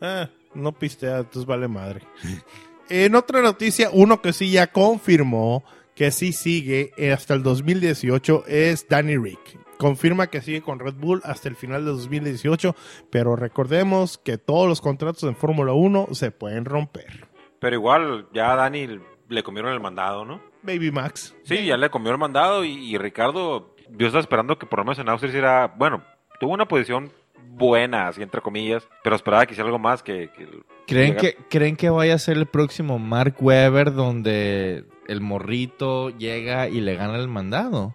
Ah, 0.00 0.28
no 0.54 0.72
pistea, 0.72 1.18
entonces 1.18 1.46
vale 1.46 1.68
madre. 1.68 2.02
En 2.90 3.14
otra 3.14 3.40
noticia, 3.40 3.88
uno 3.94 4.20
que 4.20 4.34
sí 4.34 4.50
ya 4.50 4.66
confirmó 4.66 5.64
que 5.94 6.10
sí 6.10 6.34
sigue 6.34 6.92
hasta 7.14 7.32
el 7.32 7.42
2018 7.42 8.44
es 8.46 8.86
Danny 8.88 9.16
Rick. 9.16 9.58
Confirma 9.78 10.26
que 10.26 10.42
sigue 10.42 10.60
con 10.60 10.78
Red 10.78 10.94
Bull 10.96 11.22
hasta 11.24 11.48
el 11.48 11.56
final 11.56 11.84
de 11.86 11.92
2018, 11.92 12.76
pero 13.10 13.36
recordemos 13.36 14.18
que 14.18 14.36
todos 14.36 14.68
los 14.68 14.82
contratos 14.82 15.22
en 15.22 15.34
Fórmula 15.34 15.72
1 15.72 16.08
se 16.12 16.30
pueden 16.30 16.66
romper. 16.66 17.26
Pero 17.58 17.74
igual, 17.76 18.28
ya 18.34 18.52
a 18.52 18.56
Dani 18.56 19.00
le 19.28 19.42
comieron 19.42 19.72
el 19.72 19.80
mandado, 19.80 20.26
¿no? 20.26 20.42
Baby 20.64 20.90
Max. 20.90 21.34
Sí, 21.44 21.66
ya 21.66 21.76
le 21.76 21.90
comió 21.90 22.10
el 22.12 22.18
mandado 22.18 22.64
y, 22.64 22.72
y 22.72 22.98
Ricardo, 22.98 23.74
yo 23.90 24.06
estaba 24.06 24.20
esperando 24.20 24.58
que 24.58 24.66
por 24.66 24.80
lo 24.80 24.84
menos 24.84 24.98
en 24.98 25.08
Austria 25.08 25.28
hiciera, 25.28 25.74
bueno, 25.76 26.02
tuvo 26.40 26.52
una 26.52 26.66
posición 26.66 27.12
buena, 27.50 28.08
así 28.08 28.22
entre 28.22 28.40
comillas, 28.40 28.88
pero 29.02 29.16
esperaba 29.16 29.46
que 29.46 29.52
hiciera 29.52 29.68
algo 29.68 29.78
más 29.78 30.02
que... 30.02 30.30
que 30.36 30.48
¿Creen 30.86 31.16
que, 31.16 31.36
¿Creen 31.48 31.76
que 31.76 31.90
vaya 31.90 32.14
a 32.14 32.18
ser 32.18 32.36
el 32.36 32.46
próximo 32.46 32.98
Mark 32.98 33.36
Webber 33.40 33.92
donde 33.92 34.84
el 35.06 35.20
morrito 35.20 36.10
llega 36.10 36.68
y 36.68 36.80
le 36.80 36.96
gana 36.96 37.16
el 37.16 37.28
mandado? 37.28 37.94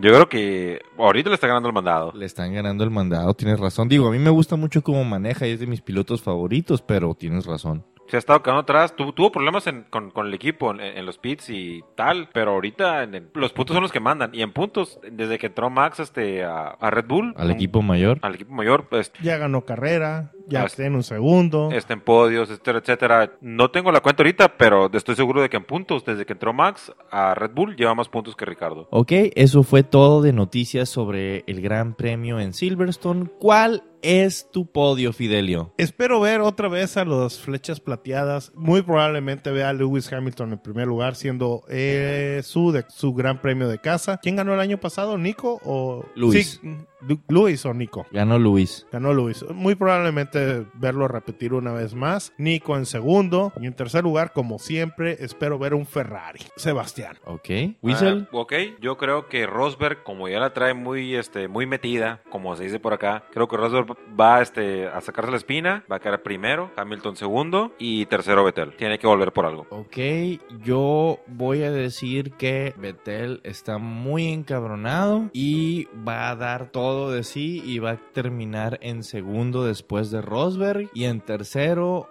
Yo 0.00 0.12
creo 0.12 0.28
que 0.28 0.80
ahorita 0.96 1.28
le 1.28 1.34
está 1.34 1.48
ganando 1.48 1.68
el 1.68 1.74
mandado. 1.74 2.12
Le 2.14 2.24
están 2.24 2.54
ganando 2.54 2.84
el 2.84 2.90
mandado, 2.90 3.34
tienes 3.34 3.58
razón. 3.58 3.88
Digo, 3.88 4.06
a 4.06 4.12
mí 4.12 4.18
me 4.20 4.30
gusta 4.30 4.54
mucho 4.54 4.82
cómo 4.82 5.02
maneja 5.04 5.46
y 5.46 5.50
es 5.50 5.60
de 5.60 5.66
mis 5.66 5.80
pilotos 5.80 6.22
favoritos, 6.22 6.82
pero 6.82 7.14
tienes 7.14 7.46
razón. 7.46 7.84
Se 8.08 8.16
ha 8.16 8.18
estado 8.18 8.42
quedando 8.42 8.62
atrás, 8.62 8.96
tu- 8.96 9.12
tuvo 9.12 9.30
problemas 9.30 9.66
en- 9.66 9.84
con, 9.84 10.10
con 10.10 10.26
el 10.26 10.34
equipo 10.34 10.70
en, 10.72 10.80
en 10.80 11.06
los 11.06 11.18
pits 11.18 11.50
y 11.50 11.82
tal, 11.94 12.28
pero 12.32 12.52
ahorita 12.52 13.02
en 13.04 13.14
el- 13.14 13.28
los 13.34 13.52
puntos 13.52 13.74
son 13.74 13.82
los 13.82 13.92
que 13.92 14.00
mandan. 14.00 14.34
Y 14.34 14.42
en 14.42 14.52
puntos, 14.52 14.98
desde 15.10 15.38
que 15.38 15.46
entró 15.48 15.70
Max 15.70 16.00
este, 16.00 16.42
a, 16.44 16.68
a 16.68 16.90
Red 16.90 17.04
Bull, 17.06 17.34
Al 17.36 17.46
un- 17.46 17.52
equipo 17.52 17.82
mayor. 17.82 18.18
al 18.22 18.34
equipo 18.34 18.52
mayor, 18.54 18.88
pues 18.88 19.12
Ya 19.22 19.36
ganó 19.36 19.62
carrera, 19.64 20.32
ya 20.48 20.64
está 20.64 20.86
en 20.86 20.94
un 20.94 21.02
segundo. 21.02 21.68
está 21.72 21.92
en 21.92 22.00
podios, 22.00 22.48
etcétera, 22.50 22.78
etcétera. 22.78 23.32
No 23.40 23.70
tengo 23.70 23.92
la 23.92 24.00
cuenta 24.00 24.22
ahorita, 24.22 24.56
pero 24.56 24.90
estoy 24.92 25.14
seguro 25.14 25.42
de 25.42 25.48
que 25.50 25.58
en 25.58 25.64
puntos, 25.64 26.04
desde 26.04 26.24
que 26.24 26.32
entró 26.32 26.52
Max 26.52 26.92
a 27.10 27.34
Red 27.34 27.50
Bull, 27.54 27.76
lleva 27.76 27.94
más 27.94 28.08
puntos 28.08 28.34
que 28.34 28.44
Ricardo. 28.46 28.88
Ok, 28.90 29.12
eso 29.34 29.62
fue 29.62 29.82
todo 29.82 30.22
de 30.22 30.32
noticias 30.32 30.88
sobre 30.88 31.44
el 31.46 31.60
Gran 31.60 31.94
Premio 31.94 32.40
en 32.40 32.54
Silverstone. 32.54 33.26
¿Cuál 33.38 33.82
es 34.02 34.50
tu 34.50 34.70
podio, 34.70 35.12
Fidelio? 35.12 35.72
Espero 35.78 36.20
ver 36.20 36.40
otra 36.40 36.68
vez 36.68 36.96
a 36.96 37.04
los 37.04 37.38
flechas 37.40 37.80
plateadas. 37.80 38.52
Muy 38.54 38.82
probablemente 38.82 39.50
vea 39.50 39.68
a 39.70 39.72
Lewis 39.72 40.12
Hamilton 40.12 40.52
en 40.52 40.58
primer 40.58 40.86
lugar, 40.86 41.14
siendo 41.16 41.62
eh, 41.68 42.40
su, 42.44 42.72
de- 42.72 42.84
su 42.88 43.14
gran 43.14 43.40
premio 43.40 43.68
de 43.68 43.78
casa. 43.78 44.18
¿Quién 44.22 44.36
ganó 44.36 44.54
el 44.54 44.60
año 44.60 44.78
pasado? 44.78 45.18
¿Nico 45.18 45.60
o 45.64 46.04
Luis. 46.14 46.60
Sí, 46.62 46.68
Luis 47.28 47.64
o 47.66 47.74
Nico. 47.74 48.06
Ganó 48.10 48.38
Luis. 48.38 48.86
Ganó 48.92 49.12
Luis. 49.12 49.44
Muy 49.50 49.74
probablemente 49.74 50.66
verlo 50.74 51.08
repetir 51.08 51.54
una 51.54 51.72
vez 51.72 51.94
más. 51.94 52.32
Nico 52.38 52.76
en 52.76 52.86
segundo. 52.86 53.52
Y 53.60 53.66
en 53.66 53.74
tercer 53.74 54.04
lugar, 54.04 54.32
como 54.32 54.58
siempre, 54.58 55.16
espero 55.20 55.58
ver 55.58 55.74
un 55.74 55.86
Ferrari. 55.86 56.40
Sebastián. 56.56 57.18
Ok. 57.24 57.48
Whistle. 57.82 58.26
Ah, 58.26 58.28
ok, 58.32 58.52
yo 58.80 58.96
creo 58.96 59.28
que 59.28 59.46
Rosberg, 59.46 60.02
como 60.02 60.28
ya 60.28 60.40
la 60.40 60.52
trae 60.52 60.74
muy, 60.74 61.14
este, 61.14 61.48
muy 61.48 61.66
metida, 61.66 62.20
como 62.30 62.56
se 62.56 62.64
dice 62.64 62.80
por 62.80 62.92
acá, 62.92 63.24
creo 63.32 63.48
que 63.48 63.56
Rosberg 63.56 63.96
va 64.18 64.42
este, 64.42 64.88
a 64.88 65.00
sacarse 65.00 65.30
la 65.30 65.36
espina, 65.36 65.84
va 65.90 65.96
a 65.96 66.00
quedar 66.00 66.22
primero, 66.22 66.70
Hamilton 66.76 67.16
segundo 67.16 67.72
y 67.78 68.06
tercero 68.06 68.44
Vettel. 68.44 68.74
Tiene 68.76 68.98
que 68.98 69.06
volver 69.06 69.32
por 69.32 69.46
algo. 69.46 69.66
Ok, 69.70 69.96
yo 70.62 71.20
voy 71.26 71.62
a 71.62 71.70
decir 71.70 72.32
que 72.32 72.74
Betel 72.76 73.40
está 73.44 73.78
muy 73.78 74.28
encabronado 74.32 75.30
y 75.32 75.88
va 76.06 76.30
a 76.30 76.36
dar 76.36 76.70
todo 76.70 76.87
de 77.10 77.22
sí 77.22 77.62
y 77.64 77.78
va 77.78 77.92
a 77.92 78.12
terminar 78.12 78.78
en 78.82 79.02
segundo 79.02 79.64
después 79.64 80.10
de 80.10 80.22
Rosberg 80.22 80.90
y 80.94 81.04
en 81.04 81.20
tercero 81.20 82.08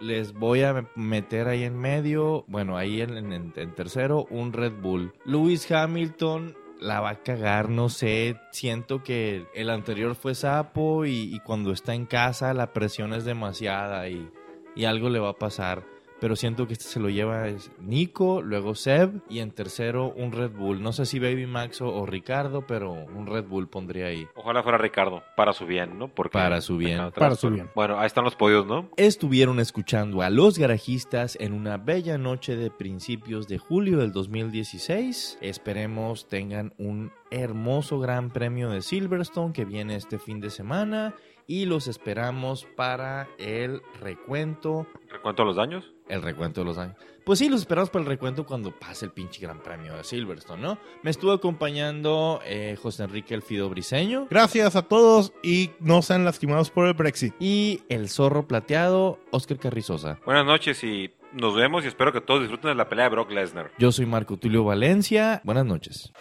les 0.00 0.32
voy 0.32 0.62
a 0.62 0.88
meter 0.94 1.48
ahí 1.48 1.64
en 1.64 1.78
medio, 1.78 2.44
bueno, 2.48 2.76
ahí 2.76 3.02
en 3.02 3.52
tercero 3.74 4.26
un 4.30 4.52
Red 4.52 4.80
Bull. 4.80 5.12
Lewis 5.26 5.70
Hamilton 5.70 6.56
la 6.80 7.00
va 7.00 7.10
a 7.10 7.22
cagar, 7.22 7.68
no 7.68 7.90
sé, 7.90 8.36
siento 8.52 9.02
que 9.02 9.46
el 9.54 9.68
anterior 9.68 10.14
fue 10.14 10.34
sapo 10.34 11.04
y, 11.04 11.34
y 11.34 11.40
cuando 11.40 11.72
está 11.72 11.94
en 11.94 12.06
casa 12.06 12.54
la 12.54 12.72
presión 12.72 13.12
es 13.12 13.24
demasiada 13.24 14.08
y, 14.08 14.30
y 14.74 14.84
algo 14.84 15.10
le 15.10 15.18
va 15.18 15.30
a 15.30 15.38
pasar. 15.38 15.84
Pero 16.20 16.36
siento 16.36 16.66
que 16.66 16.74
este 16.74 16.84
se 16.84 17.00
lo 17.00 17.08
lleva 17.08 17.48
es 17.48 17.70
Nico, 17.80 18.42
luego 18.42 18.74
Seb 18.74 19.22
y 19.28 19.40
en 19.40 19.50
tercero 19.52 20.12
un 20.14 20.32
Red 20.32 20.52
Bull. 20.52 20.82
No 20.82 20.92
sé 20.92 21.06
si 21.06 21.18
Baby 21.18 21.46
Max 21.46 21.80
o, 21.80 21.88
o 21.88 22.06
Ricardo, 22.06 22.66
pero 22.66 22.92
un 22.92 23.26
Red 23.26 23.44
Bull 23.44 23.68
pondría 23.68 24.06
ahí. 24.06 24.26
Ojalá 24.34 24.62
fuera 24.62 24.78
Ricardo, 24.78 25.22
para 25.36 25.52
su 25.52 25.66
bien, 25.66 25.98
¿no? 25.98 26.08
Porque 26.08 26.32
Para 26.32 26.60
su 26.60 26.76
bien. 26.76 27.10
Para 27.12 27.34
su 27.34 27.50
bien. 27.50 27.70
Bueno, 27.74 27.98
ahí 27.98 28.06
están 28.06 28.24
los 28.24 28.36
podios, 28.36 28.66
¿no? 28.66 28.90
Estuvieron 28.96 29.60
escuchando 29.60 30.22
a 30.22 30.30
los 30.30 30.58
garajistas 30.58 31.36
en 31.40 31.52
una 31.52 31.78
bella 31.78 32.18
noche 32.18 32.56
de 32.56 32.70
principios 32.70 33.48
de 33.48 33.58
julio 33.58 33.98
del 33.98 34.12
2016. 34.12 35.38
Esperemos 35.40 36.28
tengan 36.28 36.74
un 36.78 37.12
hermoso 37.30 37.98
gran 38.00 38.30
premio 38.30 38.70
de 38.70 38.82
Silverstone 38.82 39.52
que 39.52 39.64
viene 39.64 39.96
este 39.96 40.18
fin 40.18 40.40
de 40.40 40.50
semana 40.50 41.14
y 41.50 41.66
los 41.66 41.88
esperamos 41.88 42.64
para 42.76 43.26
el 43.36 43.82
recuento 44.00 44.86
Recuento 45.10 45.44
los 45.44 45.56
daños. 45.56 45.92
El 46.08 46.22
recuento 46.22 46.60
de 46.60 46.64
los 46.66 46.78
años. 46.78 46.94
Pues 47.24 47.40
sí, 47.40 47.48
los 47.48 47.62
esperamos 47.62 47.90
para 47.90 48.04
el 48.04 48.08
recuento 48.08 48.46
cuando 48.46 48.70
pase 48.70 49.06
el 49.06 49.10
pinche 49.10 49.40
gran 49.42 49.60
premio 49.60 49.96
de 49.96 50.04
Silverstone, 50.04 50.62
¿no? 50.62 50.78
Me 51.02 51.10
estuvo 51.10 51.32
acompañando 51.32 52.40
eh, 52.44 52.76
José 52.80 53.02
Enrique 53.02 53.34
Elfido 53.34 53.68
Briseño 53.68 54.28
Gracias 54.30 54.76
a 54.76 54.82
todos 54.82 55.32
y 55.42 55.70
no 55.80 56.02
sean 56.02 56.24
lastimados 56.24 56.70
por 56.70 56.86
el 56.86 56.94
Brexit. 56.94 57.34
y 57.40 57.82
el 57.88 58.08
zorro 58.08 58.46
plateado, 58.46 59.18
Oscar 59.32 59.58
Carrizosa. 59.58 60.20
Buenas 60.24 60.46
noches 60.46 60.82
y 60.84 61.10
nos 61.32 61.56
vemos 61.56 61.84
y 61.84 61.88
espero 61.88 62.12
que 62.12 62.20
todos 62.20 62.42
disfruten 62.42 62.70
de 62.70 62.74
la 62.76 62.88
pelea 62.88 63.06
de 63.06 63.10
Brock 63.10 63.32
Lesnar. 63.32 63.72
Yo 63.76 63.90
soy 63.90 64.06
Marco 64.06 64.36
Tulio 64.36 64.62
Valencia. 64.62 65.40
Buenas 65.42 65.66
noches. 65.66 66.12